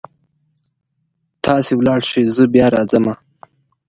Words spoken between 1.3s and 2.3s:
تاسې لاړ شئ